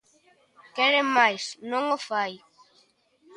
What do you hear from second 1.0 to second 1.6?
mais